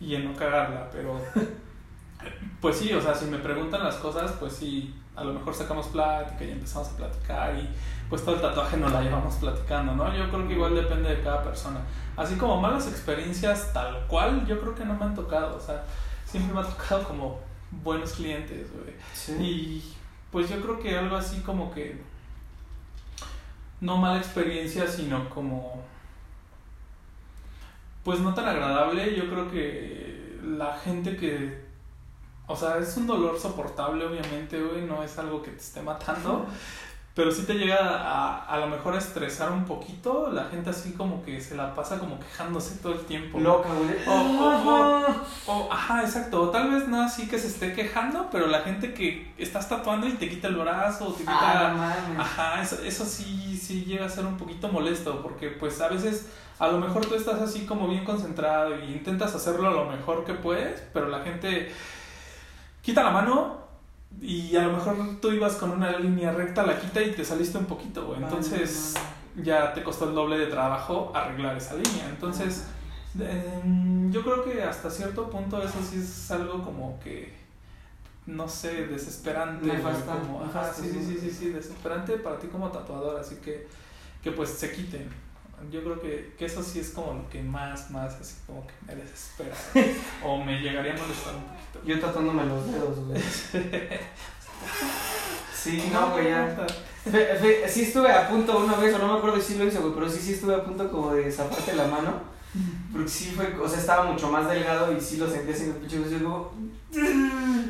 [0.00, 1.20] y en no cagarla, pero
[2.60, 5.88] pues sí, o sea, si me preguntan las cosas, pues sí, a lo mejor sacamos
[5.88, 7.68] plática y empezamos a platicar y
[8.12, 10.14] pues todo el tatuaje nos la llevamos platicando, ¿no?
[10.14, 11.80] Yo creo que igual depende de cada persona.
[12.14, 15.82] Así como malas experiencias tal cual, yo creo que no me han tocado, o sea,
[16.26, 19.42] siempre me ha tocado como buenos clientes, güey.
[19.42, 19.82] Y
[20.30, 22.02] pues yo creo que algo así como que
[23.80, 25.82] no mala experiencia, sino como
[28.04, 29.16] pues no tan agradable.
[29.16, 31.62] Yo creo que la gente que,
[32.46, 36.44] O sea, es un dolor soportable, obviamente, güey, no es algo que te esté matando.
[37.14, 40.30] Pero sí te llega a, a lo mejor a estresar un poquito.
[40.32, 43.38] La gente así como que se la pasa como quejándose todo el tiempo.
[43.38, 43.96] Loca, güey.
[44.06, 45.04] O, o-
[45.46, 46.40] o- o- ajá, exacto.
[46.44, 50.06] O tal vez no así que se esté quejando, pero la gente que estás tatuando
[50.08, 51.70] y te quita el brazo, o te quita...
[51.70, 52.18] Ah, mames.
[52.18, 56.28] Ajá, eso, eso sí, sí llega a ser un poquito molesto, porque pues a veces
[56.58, 60.32] a lo mejor tú estás así como bien concentrado y intentas hacerlo lo mejor que
[60.32, 61.70] puedes, pero la gente
[62.80, 63.61] quita la mano
[64.20, 67.58] y a lo mejor tú ibas con una línea recta, la quita y te saliste
[67.58, 68.22] un poquito, güey.
[68.22, 68.94] Entonces
[69.42, 72.08] ya te costó el doble de trabajo arreglar esa línea.
[72.08, 72.66] Entonces
[73.14, 77.42] yo creo que hasta cierto punto eso sí es algo como que
[78.26, 79.66] no sé, desesperante.
[79.66, 81.04] güey, Nefasto, como, ajá, sí, sí.
[81.04, 83.66] sí, sí, sí, desesperante para ti como tatuador, así que,
[84.22, 85.08] que pues se quiten.
[85.70, 88.72] Yo creo que, que eso sí es como lo que más, más, así como que
[88.86, 89.54] me desespera.
[90.24, 91.61] o me llegaría a molestar un poquito.
[91.84, 93.20] Yo tatuándome los dedos, güey.
[95.54, 96.56] Sí, no, güey, ya.
[97.04, 99.78] Fe- fe- sí estuve a punto una vez, o no me acuerdo si lo hice,
[99.78, 102.14] güey, pero sí, sí estuve a punto como de zaparte la mano.
[102.92, 105.70] Porque sí fue, o sea, estaba mucho más delgado y sí lo sentí así en
[105.70, 106.52] el pinche hueso, y como...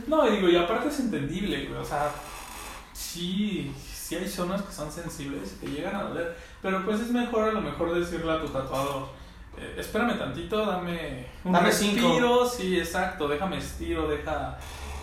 [0.06, 1.80] No, y digo, y aparte es entendible, güey.
[1.80, 2.10] O sea,
[2.94, 6.36] sí, sí hay zonas que son sensibles y que llegan a doler.
[6.62, 9.08] Pero pues es mejor a lo mejor decirle a tu tatuador,
[9.58, 12.06] eh, espérame tantito, dame un Dame cinco.
[12.08, 12.46] respiro.
[12.48, 14.56] Sí, exacto, déjame estiro, deja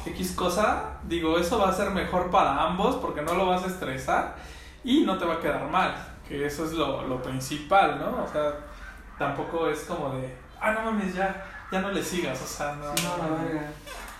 [0.05, 0.97] X cosa.
[1.03, 4.35] Digo, eso va a ser mejor para ambos porque no lo vas a estresar
[4.83, 5.95] y no te va a quedar mal.
[6.27, 8.23] Que eso es lo, lo principal, ¿no?
[8.23, 8.53] O sea,
[9.17, 12.39] tampoco es como de, ah, no mames, ya, ya no le sigas.
[12.41, 12.85] O sea, no.
[12.85, 13.67] No, verga.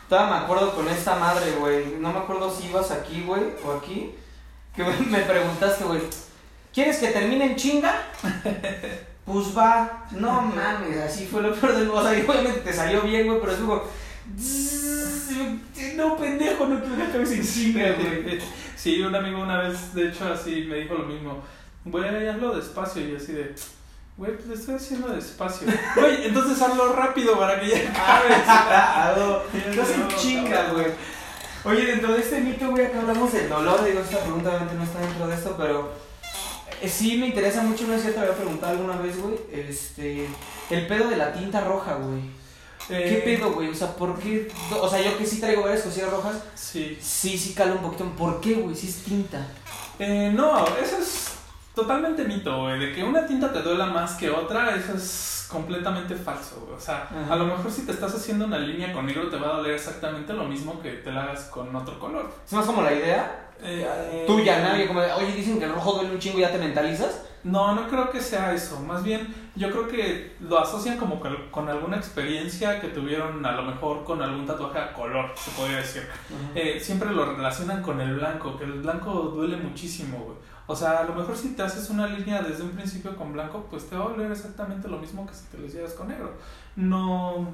[0.10, 1.98] Todavía me acuerdo con esta madre, güey.
[2.00, 4.15] No me acuerdo si ibas aquí, güey, o aquí.
[4.76, 6.02] Que me- me preguntaste, güey.
[6.74, 7.94] ¿Quieres que termine en chinga?
[9.32, 10.06] Pues va.
[10.10, 11.89] No mames, así fue lo peor del.
[11.92, 13.84] O sea, obviamente te salió bien, güey, pero es como.
[15.96, 18.39] No, pendejo, no que acabes en chinga, güey.
[18.76, 21.44] Sí, un amigo una vez, de hecho, así me dijo lo mismo.
[21.86, 23.04] Güey, hazlo despacio.
[23.04, 23.54] Y yo así de,
[24.18, 25.68] güey, pues le estoy haciendo despacio.
[25.96, 28.44] Güey, entonces hazlo rápido para que ya acabes.
[28.44, 30.88] Claro, Sí, no se chinga, güey.
[31.65, 33.86] Oye, dentro de este mito, güey, acá hablamos del dolor.
[33.86, 36.09] Digo, esta pregunta obviamente no está dentro de esto, pero
[36.88, 37.86] sí me interesa mucho.
[37.88, 39.36] No sé si te había preguntado alguna vez, güey.
[39.52, 40.28] Este.
[40.70, 42.22] El pedo de la tinta roja, güey.
[42.88, 43.70] ¿Qué Eh, pedo, güey?
[43.70, 44.52] O sea, ¿por qué?
[44.80, 46.98] O sea, yo que sí traigo varias cosillas rojas, Sí.
[47.02, 48.06] sí, sí cala un poquito.
[48.18, 48.76] ¿Por qué, güey?
[48.76, 49.46] Si es tinta.
[50.00, 51.34] Eh, no, eso es
[51.76, 52.80] totalmente mito, güey.
[52.80, 56.78] De que una tinta te duela más que otra, eso es completamente falso, güey.
[56.78, 57.34] O sea, Ajá.
[57.34, 59.74] a lo mejor si te estás haciendo una línea con negro te va a doler
[59.74, 62.32] exactamente lo mismo que te la hagas con otro color.
[62.46, 65.93] Es más como la idea Eh, tuya, nadie como de, oye, dicen que el rojo
[65.93, 67.26] duele un chingo y ya te mentalizas.
[67.43, 68.80] No, no creo que sea eso.
[68.82, 73.54] Más bien, yo creo que lo asocian como con, con alguna experiencia que tuvieron a
[73.54, 76.08] lo mejor con algún tatuaje a color, se podría decir.
[76.54, 80.38] Eh, siempre lo relacionan con el blanco, que el blanco duele muchísimo, güey.
[80.67, 83.65] O sea, a lo mejor si te haces una línea desde un principio con blanco,
[83.72, 86.34] pues te va a doler exactamente lo mismo que si te lo hicieras con negro.
[86.76, 87.52] No,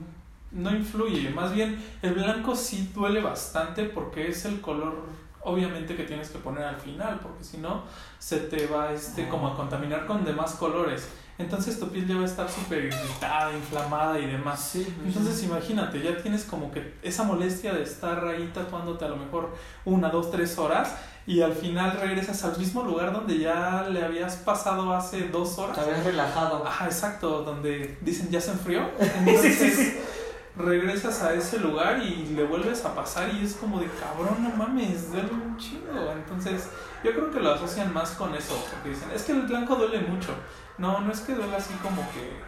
[0.52, 1.30] no influye.
[1.30, 5.06] Más bien, el blanco sí duele bastante porque es el color,
[5.46, 7.84] obviamente, que tienes que poner al final, porque si no,
[8.20, 11.08] se te va este, como a contaminar con demás colores.
[11.38, 14.70] Entonces tu piel ya va a estar súper irritada, inflamada y demás.
[14.72, 19.18] Sí, Entonces imagínate, ya tienes como que esa molestia de estar ahí tatuándote a lo
[19.18, 19.54] mejor
[19.84, 20.96] una, dos, tres horas
[21.28, 25.76] y al final regresas al mismo lugar donde ya le habías pasado hace dos horas.
[25.76, 26.66] te habías relajado.
[26.66, 28.90] Ajá, exacto, donde dicen ya se enfrió.
[29.00, 29.98] Sí, Entonces sí, sí.
[30.58, 34.50] Regresas a ese lugar y le vuelves a pasar y es como de cabrón, no
[34.56, 36.12] mames, duele un chingo.
[36.14, 36.70] Entonces
[37.04, 40.00] yo creo que lo asocian más con eso, porque dicen, es que el blanco duele
[40.02, 40.30] mucho.
[40.78, 42.42] No, no es que duele así como que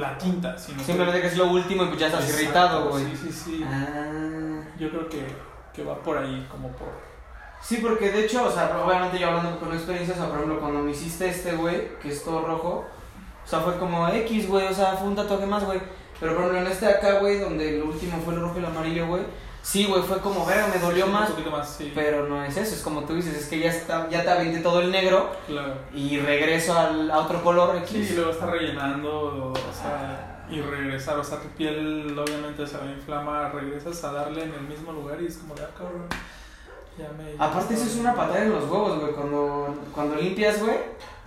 [0.00, 2.90] la tinta, sino que- Simplemente que es lo último y pues ya estás Exacto, irritado,
[2.90, 3.04] güey.
[3.04, 3.64] Sí, sí, sí.
[3.66, 4.62] Ah.
[4.78, 5.26] Yo creo que,
[5.72, 6.88] que va por ahí, como por.
[7.60, 10.60] Sí, porque de hecho, o sea, obviamente yo hablando con experiencias, o sea, por ejemplo,
[10.60, 12.84] cuando me hiciste este, güey, que es todo rojo,
[13.44, 15.80] o sea, fue como X, güey, o sea, fue un tatuaje más, güey.
[16.22, 18.58] Pero por ejemplo, en este de acá, güey, donde el último fue el rojo y
[18.60, 19.24] el amarillo, güey,
[19.60, 21.30] sí, güey, fue como, verga, me dolió Un más.
[21.30, 21.90] poquito más, sí.
[21.94, 24.60] Pero no es eso, es como tú dices, es que ya, está, ya te aventé
[24.60, 25.74] todo el negro Claro.
[25.92, 27.90] y regreso al, a otro color X.
[27.90, 32.76] Sí, y luego está rellenando, o sea, y regresar, o sea, tu piel obviamente se
[32.78, 35.70] va a inflamar, regresas a darle en el mismo lugar y es como de, ah,
[35.76, 36.16] cabrón, ya.
[37.38, 40.76] Aparte, eso es una patada en los huevos, güey, cuando, cuando limpias, güey,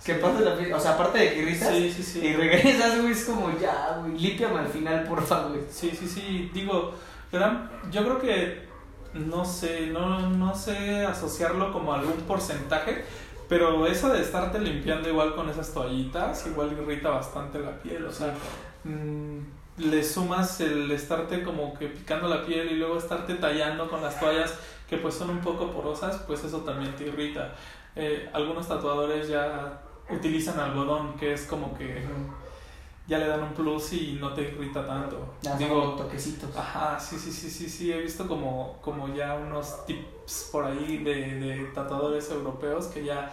[0.04, 2.20] que pasas la piel, o sea, aparte de que irritas, Sí, sí, sí.
[2.20, 5.60] y regresas, güey, es como, ya, güey, límpiame al final, porfa, güey.
[5.70, 6.92] Sí, sí, sí, digo,
[7.90, 8.66] yo creo que
[9.14, 13.04] no sé, no, no sé asociarlo como a algún porcentaje,
[13.48, 18.12] pero eso de estarte limpiando igual con esas toallitas, igual irrita bastante la piel, o
[18.12, 18.34] sea,
[18.84, 19.38] mm,
[19.78, 24.18] le sumas el estarte como que picando la piel y luego estarte tallando con las
[24.18, 24.54] toallas
[24.88, 27.54] que pues son un poco porosas, pues eso también te irrita.
[27.94, 32.06] Eh, algunos tatuadores ya utilizan algodón, que es como que
[33.08, 35.34] ya le dan un plus y no te irrita tanto.
[35.42, 36.56] Ya Digo, toquecitos.
[36.56, 40.98] Ajá, sí, sí, sí, sí, sí, he visto como, como ya unos tips por ahí
[40.98, 43.32] de, de tatuadores europeos que ya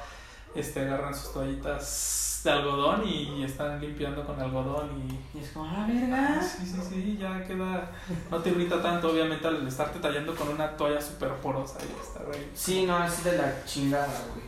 [0.56, 5.40] este, agarran sus toallitas de algodón y, están limpiando con algodón y...
[5.40, 6.42] es como, la ah, verga.
[6.42, 7.90] Sí, sí, sí, ya queda...
[8.30, 12.24] No te irrita tanto, obviamente, al estarte tallando con una toalla súper porosa y está
[12.24, 12.40] güey.
[12.54, 14.46] Sí, no, es de la chingada, güey.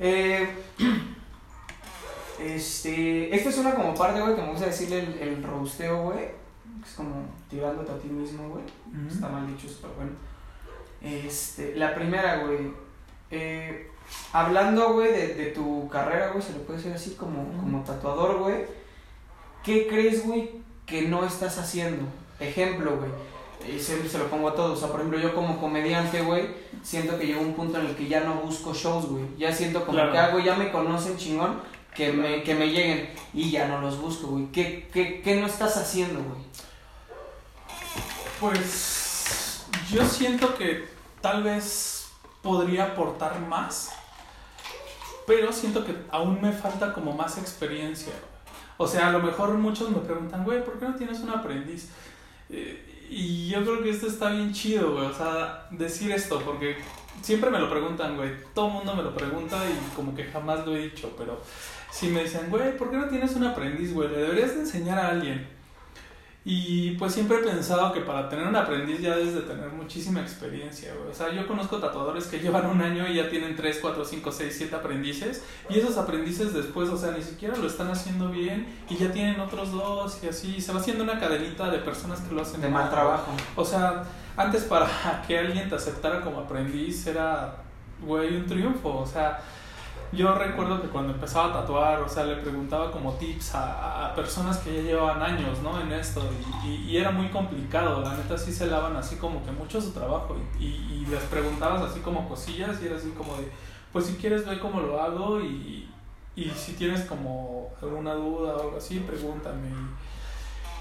[0.00, 0.54] Eh...
[2.38, 3.34] Este...
[3.34, 6.28] Esta es una como parte, güey, que me gusta decirle el, el roasteo, güey.
[6.84, 8.64] Es como tirándote a ti mismo, güey.
[9.08, 10.10] Está mal dicho, pero bueno.
[11.00, 11.74] Este...
[11.76, 12.72] La primera, güey.
[13.30, 13.90] Eh
[14.32, 18.38] hablando, güey, de, de, tu carrera, güey, se le puede decir así como, como tatuador,
[18.38, 18.66] güey.
[19.62, 20.50] ¿Qué crees, güey,
[20.84, 22.04] que no estás haciendo?
[22.38, 23.10] Ejemplo, güey.
[23.68, 24.78] Y siempre se lo pongo a todos.
[24.78, 26.48] O sea, por ejemplo, yo como comediante, güey,
[26.82, 29.24] siento que llegó un punto en el que ya no busco shows, güey.
[29.38, 31.60] Ya siento como que hago, ya me conocen chingón,
[31.94, 33.10] que me, que me lleguen.
[33.34, 34.46] Y ya no los busco, güey.
[34.52, 36.46] ¿Qué, qué, qué no estás haciendo, güey?
[38.38, 40.84] Pues yo siento que
[41.20, 41.95] tal vez
[42.46, 43.92] podría aportar más
[45.26, 48.12] pero siento que aún me falta como más experiencia.
[48.78, 51.88] O sea, a lo mejor muchos me preguntan, güey, ¿por qué no tienes un aprendiz?
[52.48, 55.06] Eh, y yo creo que esto está bien chido, güey.
[55.06, 56.76] O sea, decir esto, porque
[57.22, 58.30] siempre me lo preguntan, güey.
[58.54, 61.40] Todo el mundo me lo pregunta y como que jamás lo he dicho, pero
[61.90, 64.08] si me dicen, güey, ¿por qué no tienes un aprendiz, güey?
[64.08, 65.55] Le deberías de enseñar a alguien.
[66.48, 70.20] Y pues siempre he pensado que para tener un aprendiz ya debes de tener muchísima
[70.20, 71.10] experiencia, güey.
[71.10, 74.30] O sea, yo conozco tatuadores que llevan un año y ya tienen 3, 4, 5,
[74.30, 75.42] 6, 7 aprendices.
[75.68, 79.40] Y esos aprendices después, o sea, ni siquiera lo están haciendo bien y ya tienen
[79.40, 80.60] otros dos y así.
[80.60, 83.32] Se va haciendo una cadenita de personas que lo hacen de mal trabajo.
[83.56, 84.04] O sea,
[84.36, 84.86] antes para
[85.26, 87.56] que alguien te aceptara como aprendiz era,
[88.00, 88.98] güey, un triunfo.
[88.98, 89.40] O sea,
[90.12, 94.14] yo recuerdo que cuando empezaba a tatuar, o sea, le preguntaba como tips a, a
[94.14, 95.80] personas que ya llevaban años, ¿no?
[95.80, 96.22] En esto,
[96.64, 99.92] y, y, era muy complicado, la neta sí se lavan así como que mucho su
[99.92, 103.50] trabajo, y, y, les preguntabas así como cosillas, y era así como de,
[103.92, 105.88] pues si quieres ver cómo lo hago, y,
[106.36, 109.70] y si tienes como alguna duda o algo así, pregúntame.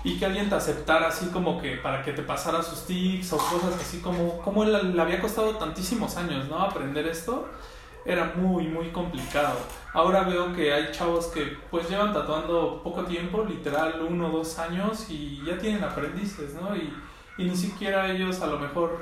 [0.04, 3.38] Y, que alguien te aceptara así como que para que te pasara sus tips o
[3.38, 6.60] cosas así como, como le había costado tantísimos años, ¿no?
[6.60, 7.50] Aprender esto
[8.06, 9.58] era muy, muy complicado.
[9.94, 14.60] Ahora veo que hay chavos que pues llevan tatuando poco tiempo, literal uno o dos
[14.60, 16.76] años y ya tienen aprendices, ¿no?
[16.76, 16.94] Y,
[17.38, 19.00] y ni siquiera ellos a lo mejor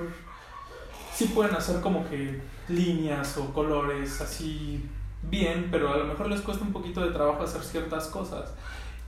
[1.13, 4.89] sí pueden hacer como que líneas o colores así
[5.24, 8.54] bien, pero a lo mejor les cuesta un poquito de trabajo hacer ciertas cosas.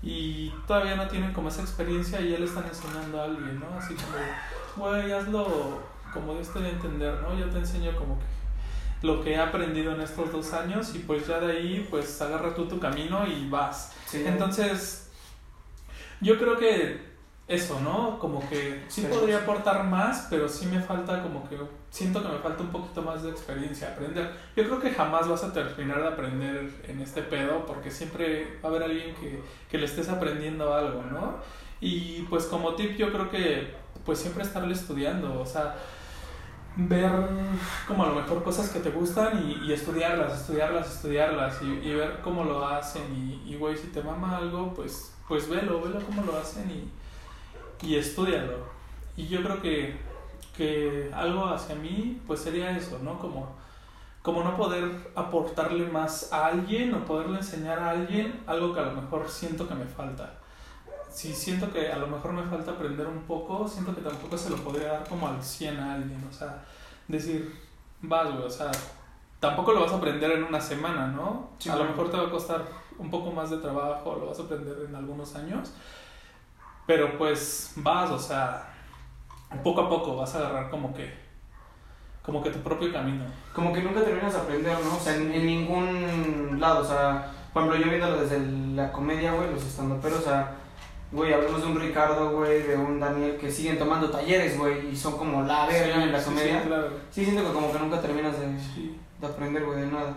[0.03, 3.77] Y todavía no tienen como esa experiencia y ya le están enseñando a alguien, ¿no?
[3.77, 5.79] Así como, güey, hazlo
[6.13, 7.38] como Dios te entender, ¿no?
[7.38, 8.25] Yo te enseño como que
[9.01, 12.55] lo que he aprendido en estos dos años y pues ya de ahí pues agarra
[12.55, 13.93] tú tu camino y vas.
[14.13, 15.10] Entonces,
[16.21, 17.15] yo creo que
[17.47, 18.17] eso, ¿no?
[18.17, 21.58] Como que sí podría aportar más, pero sí me falta como que
[21.91, 24.31] siento que me falta un poquito más de experiencia, aprender.
[24.55, 28.69] Yo creo que jamás vas a terminar de aprender en este pedo porque siempre va
[28.69, 31.36] a haber alguien que, que le estés aprendiendo algo, ¿no?
[31.79, 35.75] Y pues como tip yo creo que pues siempre estarle estudiando, o sea,
[36.75, 37.11] ver
[37.88, 41.95] como a lo mejor cosas que te gustan y, y estudiarlas, estudiarlas, estudiarlas y, y,
[41.95, 43.03] ver cómo lo hacen
[43.45, 47.95] y, güey, si te mama algo, pues, pues velo, velo cómo lo hacen y, y
[47.95, 48.65] estudialo.
[49.15, 49.97] Y yo creo que,
[50.57, 53.17] que algo hacia mí, pues sería eso, ¿no?
[53.19, 53.55] Como,
[54.21, 58.85] como no poder aportarle más a alguien o poderle enseñar a alguien algo que a
[58.88, 60.39] lo mejor siento que me falta
[61.15, 64.49] si siento que a lo mejor me falta aprender un poco, siento que tampoco se
[64.49, 66.62] lo podría dar como al 100 a alguien, o sea,
[67.08, 67.58] decir,
[68.01, 68.69] vas, güey, o sea,
[69.39, 71.51] tampoco lo vas a aprender en una semana, ¿no?
[71.71, 72.65] a lo mejor te va a costar
[72.99, 75.71] un poco más de trabajo, lo vas a aprender en algunos años,
[76.86, 78.73] pero pues vas, o sea,
[79.63, 81.23] poco a poco vas a agarrar como que
[82.25, 83.23] como que tu propio camino.
[83.54, 84.95] Como que nunca terminas de aprender, ¿no?
[84.95, 88.39] O sea, en, en ningún lado, o sea, por ejemplo, yo viéndolo desde
[88.75, 89.63] la comedia, güey, los
[90.01, 90.56] pero o sea,
[91.11, 94.95] Güey, hablamos de un Ricardo, güey, de un Daniel que siguen tomando talleres, güey, y
[94.95, 96.61] son como la verga en la comedia.
[96.61, 96.89] Sí, claro.
[97.11, 100.15] sí, siento que como que nunca terminas de, de aprender, güey, de nada.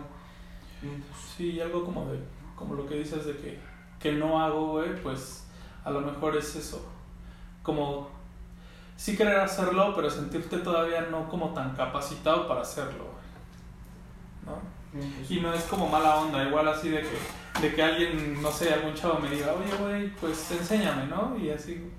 [0.81, 0.93] Pues,
[1.37, 2.19] sí, algo como de,
[2.57, 3.59] como lo que dices de que,
[4.01, 5.47] que no hago, güey, pues
[5.85, 6.85] a lo mejor es eso.
[7.63, 8.09] Como
[8.97, 13.05] sí querer hacerlo, pero sentirte todavía no como tan capacitado para hacerlo.
[14.45, 14.78] ¿no?
[15.29, 18.73] Y no es como mala onda, igual así de que, de que alguien, no sé,
[18.73, 21.37] algún chavo me diga, oye, güey, pues enséñame, ¿no?
[21.39, 21.91] Y así,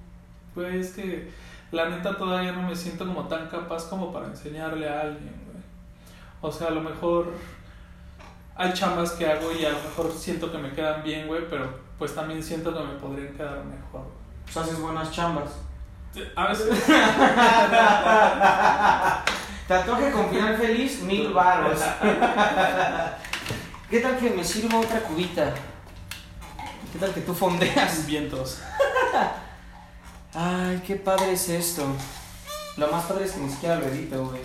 [0.55, 1.29] güey, es que
[1.71, 5.63] la neta todavía no me siento como tan capaz como para enseñarle a alguien, güey.
[6.41, 7.33] O sea, a lo mejor
[8.55, 11.69] hay chambas que hago y a lo mejor siento que me quedan bien, güey, pero
[11.99, 14.07] pues también siento que me podrían quedar mejor.
[14.45, 15.51] pues haces buenas chambas.
[16.35, 16.85] A veces...
[19.69, 21.79] Tatuaje con final feliz, mil baros.
[23.87, 25.53] ¿Qué tal que me sirva otra cubita?
[26.91, 28.03] ¿Qué tal que tú fondeas?
[28.07, 28.61] Vientos.
[30.33, 31.85] Ay, qué padre es esto.
[32.77, 34.41] Lo más padre es que ni siquiera lo edito, güey.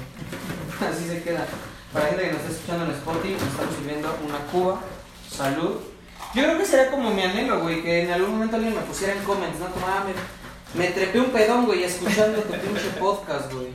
[0.93, 1.47] Así se queda.
[1.91, 4.81] Para la gente que nos está escuchando en Spotify, nos estamos sirviendo una cuba.
[5.31, 5.77] Salud.
[6.35, 9.15] Yo creo que sería como mi anhelo, güey, que en algún momento alguien me pusiera
[9.15, 9.71] en comments, ¿no?
[9.71, 13.69] Como, ah, me, me trepé un pedón, güey, escuchando tu pinche podcast, güey.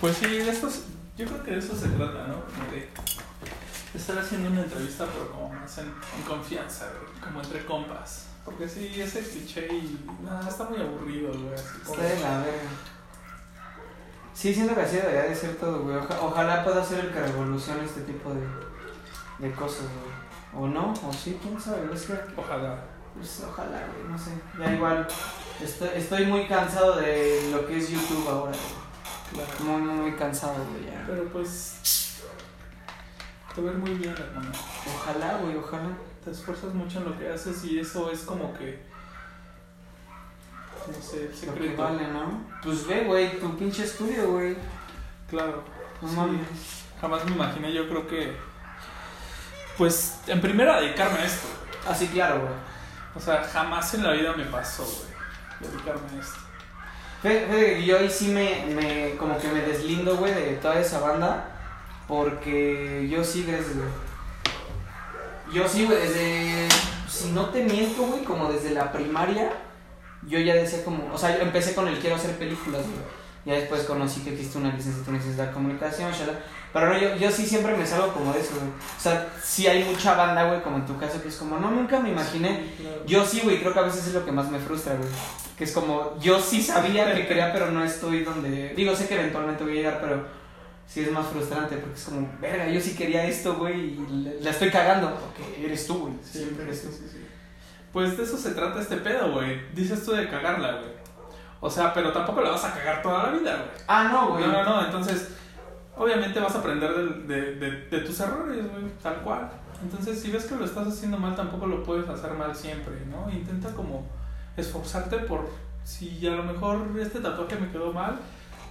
[0.00, 0.84] Pues sí, de esto, es-
[1.16, 2.44] yo creo que de eso se trata, ¿no?
[2.44, 2.88] Como de
[3.94, 8.26] estar haciendo una entrevista, pero como más en, en confianza, güey, como entre compas.
[8.44, 11.54] Porque sí, ese cliché y nada, está muy aburrido, güey.
[11.54, 12.68] así como- Está de la verga.
[14.34, 15.96] Sí, siento que así debería de ser todo, güey.
[15.96, 18.46] Oja- ojalá pueda ser el que revolucione este tipo de,
[19.48, 20.64] de cosas, güey.
[20.64, 21.92] O no, o sí, quién sabe.
[21.92, 22.78] Es que, Ojalá.
[23.16, 24.30] pues, ojalá, güey, no sé.
[24.58, 25.06] Ya igual,
[25.62, 28.87] estoy, estoy muy cansado de lo que es YouTube ahora, güey.
[29.32, 29.50] Claro.
[29.60, 31.04] Muy, muy, cansado, güey, ya.
[31.06, 32.20] Pero pues.
[33.54, 34.50] Te ves muy bien, hermano.
[34.94, 35.88] Ojalá, güey, ojalá.
[36.24, 38.82] Te esfuerzas mucho en lo que haces y eso es como que.
[40.86, 41.82] No sé, Lo que secreto.
[41.82, 42.44] vale, ¿no?
[42.62, 44.56] Pues ve, güey, tu pinche estudio, güey.
[45.28, 45.62] Claro.
[46.00, 46.16] No Sí.
[46.16, 46.46] mames.
[47.00, 48.36] Jamás me imaginé, yo creo que.
[49.76, 51.46] Pues, en primera, dedicarme a esto.
[51.88, 52.52] Así, claro, güey.
[53.14, 56.38] O sea, jamás en la vida me pasó, güey, dedicarme a esto.
[57.22, 61.48] Fíjate yo ahí sí me, me, como que me deslindo, güey, de toda esa banda,
[62.06, 63.58] porque yo sí, güey.
[65.52, 66.68] Yo sí, güey, desde,
[67.08, 69.50] si no te miento, güey, como desde la primaria,
[70.28, 73.27] yo ya decía como, o sea, yo empecé con el quiero hacer películas, güey.
[73.48, 76.38] Ya después conocí que existe una licenciatura en ciencias de la comunicación, shala.
[76.72, 78.66] Pero no, yo, yo sí siempre me salgo como de eso, güey.
[78.68, 81.70] O sea, sí hay mucha banda, güey, como en tu caso, que es como, no,
[81.70, 82.64] nunca me imaginé.
[83.06, 85.08] Yo sí, güey, creo que a veces es lo que más me frustra, güey.
[85.56, 88.74] Que es como, yo sí sabía que quería, pero no estoy donde.
[88.76, 90.26] Digo, sé que eventualmente voy a llegar, pero
[90.86, 94.40] sí es más frustrante porque es como, verga, yo sí quería esto, güey, y le-
[94.42, 95.14] la estoy cagando.
[95.18, 96.14] Porque eres tú, güey.
[96.22, 96.88] Siempre eres tú.
[96.88, 97.24] sí, sí.
[97.94, 99.58] Pues de eso se trata este pedo, güey.
[99.74, 100.97] Dices tú de cagarla, güey.
[101.60, 103.68] O sea, pero tampoco la vas a cagar toda la vida, güey.
[103.88, 104.46] Ah, no, güey.
[104.46, 104.84] No, no, no.
[104.86, 105.30] Entonces,
[105.96, 108.84] obviamente vas a aprender del- de, de, de tus errores, güey.
[109.02, 109.50] Tal cual.
[109.82, 113.30] Entonces, si ves que lo estás haciendo mal, tampoco lo puedes hacer mal siempre, ¿no?
[113.30, 114.06] Intenta como
[114.56, 115.48] esforzarte por,
[115.84, 118.18] si a lo mejor este tatuaje me quedó mal,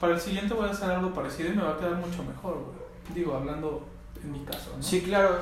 [0.01, 2.55] para el siguiente voy a hacer algo parecido y me va a quedar mucho mejor,
[2.55, 3.15] güey.
[3.15, 3.85] Digo, hablando
[4.21, 4.83] en mi caso, ¿no?
[4.83, 5.39] Sí, claro.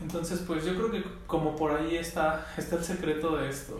[0.00, 3.78] Entonces, pues yo creo que como por ahí está, está el secreto de esto.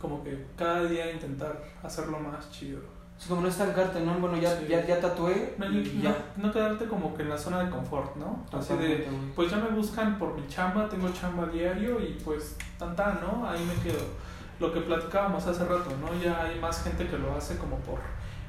[0.00, 2.80] Como que cada día intentar hacerlo más chido.
[3.18, 4.14] Es como no estancarte, ¿no?
[4.14, 4.66] Bueno, ya, Sí.
[4.66, 5.54] ya, ya tatué.
[5.58, 6.16] No, y no- ya.
[6.38, 8.46] no quedarte como que en la zona de confort, ¿no?
[8.50, 12.96] Así de, pues ya me buscan por mi chamba, tengo chamba diario y pues tan
[12.96, 13.46] tan, ¿no?
[13.46, 14.02] Ahí me quedo.
[14.58, 16.18] Lo que platicábamos hace rato, ¿no?
[16.22, 17.98] Ya hay más gente que lo hace como por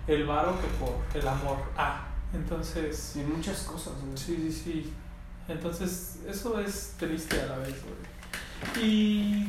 [0.08, 1.58] el varo que por el amor.
[1.78, 4.18] Ah, entonces, Sí, muchas cosas, güey.
[4.18, 4.94] sí, sí, sí.
[5.50, 8.86] Entonces, eso es triste a la vez, güey.
[8.86, 9.48] Y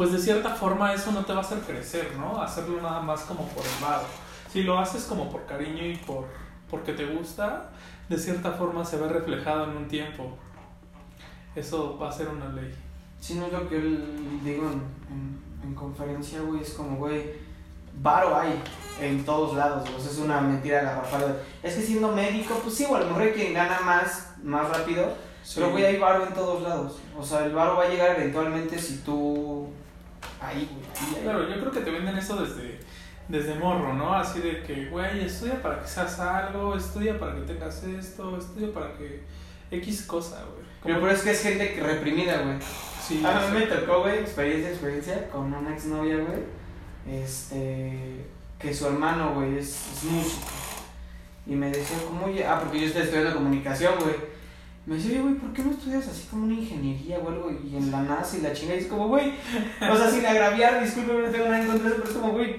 [0.00, 2.40] pues de cierta forma eso no te va a hacer crecer, ¿no?
[2.40, 4.04] Hacerlo nada más como por el varo.
[4.50, 6.24] Si lo haces como por cariño y por
[6.70, 7.68] porque te gusta,
[8.08, 10.38] de cierta forma se ve reflejado en un tiempo.
[11.54, 12.74] Eso va a ser una ley.
[13.20, 13.88] Sí, no es lo que yo
[14.42, 17.34] digo en, en, en conferencia, güey, es como, güey,
[18.00, 18.58] varo hay
[19.02, 21.42] en todos lados, sea, es una mentira garrafal.
[21.62, 24.66] Es que siendo médico, pues sí, güey, a lo mejor hay quien gana más, más
[24.66, 25.12] rápido,
[25.54, 26.96] pero güey, hay varo en todos lados.
[27.18, 29.68] O sea, el varo va a llegar eventualmente si tú...
[30.40, 31.22] Ahí, güey, ahí, ahí.
[31.22, 32.80] Claro, yo creo que te venden eso desde,
[33.28, 34.14] desde morro, ¿no?
[34.14, 38.72] Así de que, güey, estudia para que seas algo, estudia para que tengas esto, estudia
[38.72, 39.22] para que
[39.70, 40.66] X cosa, güey.
[40.82, 42.56] Pero, Como- pero es que es gente que reprimida, güey.
[43.06, 46.42] Sí, A mí me tocó, güey, experiencia, experiencia con una exnovia, güey.
[47.22, 48.24] Este.
[48.58, 50.46] Que su hermano, güey, es, es músico.
[51.46, 54.14] Y me decía, como, oye, ah, porque yo estoy estudiando comunicación, güey.
[54.86, 57.50] Me decía, oye, güey, ¿por qué no estudias así como una ingeniería o algo?
[57.50, 58.74] Y en la NASA y la chinga.
[58.74, 59.32] Y es como, güey,
[59.80, 62.32] o sea, sin agraviar, discúlpeme, no tengo nada en contra de eso, pero es como,
[62.32, 62.56] güey,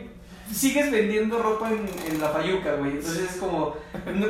[0.53, 2.91] sigues vendiendo ropa en, en la payuca, güey.
[2.91, 3.76] Entonces es como,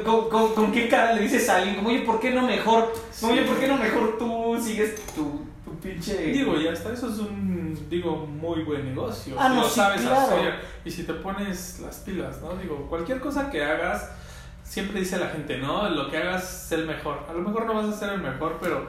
[0.05, 1.75] ¿con, con, con qué cara le dices a alguien?
[1.75, 2.93] Como, oye, ¿por qué no mejor?
[3.19, 6.17] Como, oye, ¿por qué no mejor tú sigues tu, tu pinche.
[6.27, 9.35] Digo, y hasta eso es un, digo, muy buen negocio.
[9.37, 10.35] Ah, no, sí, sabes claro.
[10.35, 10.53] hacer
[10.85, 12.55] y si te pones las pilas, ¿no?
[12.55, 14.09] Digo, cualquier cosa que hagas,
[14.71, 15.89] siempre dice la gente, ¿no?
[15.89, 17.25] Lo que hagas es el mejor.
[17.27, 18.87] A lo mejor no vas a ser el mejor, pero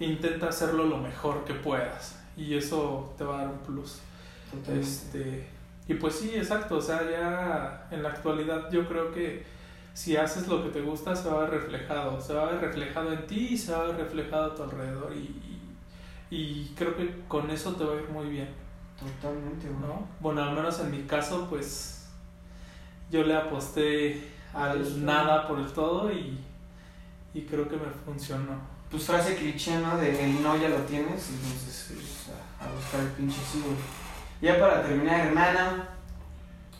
[0.00, 2.20] intenta hacerlo lo mejor que puedas.
[2.36, 4.00] Y eso te va a dar un plus.
[4.68, 5.46] Este,
[5.86, 6.78] y pues sí, exacto.
[6.78, 9.46] O sea, ya en la actualidad yo creo que
[9.94, 12.20] si haces lo que te gusta se va a ver reflejado.
[12.20, 14.64] Se va a ver reflejado en ti y se va a ver reflejado a tu
[14.64, 15.12] alrededor.
[15.14, 15.60] Y,
[16.28, 18.48] y, creo que con eso te va a ir muy bien.
[18.98, 20.08] Totalmente, ¿no?
[20.18, 22.10] Bueno, al menos en mi caso, pues
[23.12, 26.38] yo le aposté al nada por el todo y,
[27.34, 28.60] y creo que me funcionó.
[28.90, 29.96] Pues frase cliché, ¿no?
[29.96, 33.62] De el no ya lo tienes, entonces pues, a, buscar el pinche sí,
[34.42, 35.88] Ya para terminar, hermana,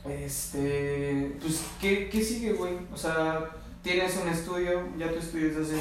[0.05, 2.79] este, pues, ¿qué, qué sigue, güey?
[2.93, 3.49] O sea,
[3.83, 5.81] tienes un estudio, ya tu estudias hace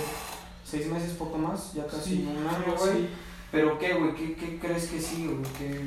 [0.63, 3.07] seis meses, poco más, ya casi un año, güey.
[3.51, 4.13] Pero ¿qué, güey?
[4.13, 5.51] ¿Qué, ¿Qué, crees que sigue, güey?
[5.57, 5.81] ¿Qué,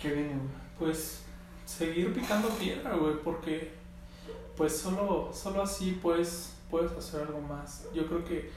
[0.00, 0.62] ¿Qué viene, güey?
[0.78, 1.22] Pues
[1.66, 3.81] seguir picando piedra, güey, porque
[4.56, 7.86] pues solo, solo así puedes, puedes hacer algo más.
[7.94, 8.50] Yo creo que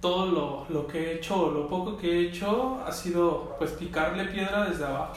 [0.00, 4.24] todo lo, lo que he hecho, lo poco que he hecho, ha sido pues picarle
[4.26, 5.14] piedra desde abajo.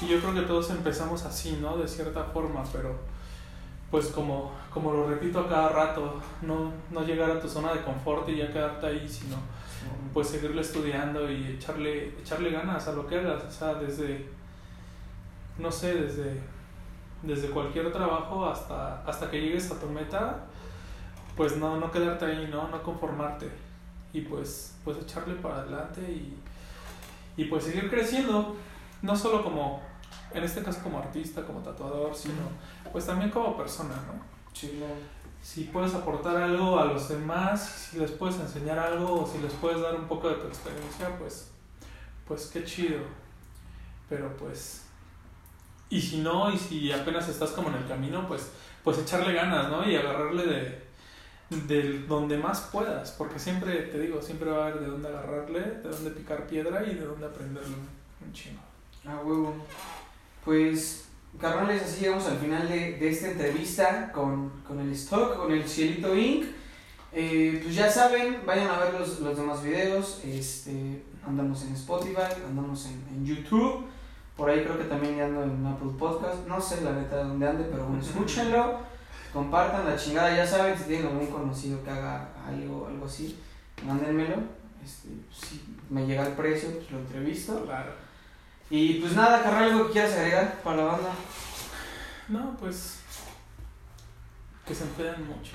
[0.00, 1.76] y yo creo que todos empezamos así, ¿no?
[1.76, 2.94] De cierta forma, pero
[3.90, 7.82] pues como, como lo repito a cada rato, no, no llegar a tu zona de
[7.82, 9.36] confort y ya quedarte ahí, sino
[10.12, 14.28] pues seguirle estudiando y echarle, echarle ganas a lo que hagas, o sea, desde,
[15.58, 16.40] no sé, desde
[17.22, 20.44] desde cualquier trabajo hasta, hasta que llegues a tu meta,
[21.36, 22.68] pues no, no quedarte ahí, ¿no?
[22.68, 23.50] No conformarte.
[24.12, 26.36] Y pues, pues echarle para adelante y,
[27.36, 28.56] y pues seguir creciendo,
[29.00, 29.80] no solo como,
[30.34, 32.42] en este caso como artista, como tatuador, sino
[32.92, 34.32] pues también como persona, ¿no?
[35.42, 39.52] Si puedes aportar algo a los demás, si les puedes enseñar algo o si les
[39.54, 41.50] puedes dar un poco de tu experiencia, pues,
[42.28, 43.00] pues qué chido.
[44.08, 44.84] Pero pues
[45.92, 48.48] y si no, y si apenas estás como en el camino, pues,
[48.82, 49.86] pues echarle ganas, ¿no?
[49.86, 50.82] Y agarrarle de,
[51.50, 55.60] de donde más puedas, porque siempre, te digo, siempre va a haber de dónde agarrarle,
[55.60, 57.76] de dónde picar piedra y de dónde aprenderlo
[58.24, 58.62] un chingo.
[59.04, 59.54] Ah, huevo.
[60.46, 65.52] Pues, carnales, así llegamos al final de, de esta entrevista con, con, el Stock, con
[65.52, 66.46] el Cielito Inc.
[67.12, 70.22] Eh, pues ya saben, vayan a ver los, los demás videos.
[70.24, 73.84] Este, andamos en Spotify, andamos en, en YouTube.
[74.36, 76.46] Por ahí creo que también ando en Apple Podcast.
[76.46, 78.80] No sé la neta de dónde ande, pero bueno, escúchenlo.
[79.32, 80.34] Compartan la chingada.
[80.34, 83.38] Ya saben, si tienen algún conocido que haga algo, algo así,
[83.86, 84.36] mándenmelo.
[84.82, 87.64] Este, si me llega el precio, pues lo entrevisto.
[87.64, 87.92] Claro.
[88.70, 91.10] Y pues nada, carnal, algo que quieras agregar para la banda.
[92.28, 93.00] No, pues.
[94.66, 95.52] Que se empleen mucho.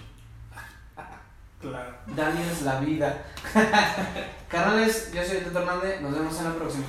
[1.62, 1.96] claro.
[2.08, 3.26] Daniels la vida.
[4.48, 6.02] Carnales, yo soy Tito Hernández.
[6.02, 6.86] Nos vemos en la próxima.